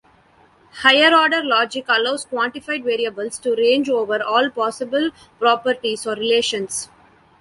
Higher-order 0.81 1.43
logic 1.43 1.85
allows 1.87 2.25
quantified 2.25 2.83
variables 2.83 3.37
to 3.37 3.53
range 3.53 3.87
over 3.87 4.19
all 4.23 4.49
possible 4.49 5.11
properties 5.37 6.07
or 6.07 6.15
relations. 6.15 6.89